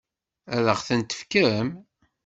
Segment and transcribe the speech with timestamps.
[0.55, 1.69] Ad ɣ-ten-tefkem?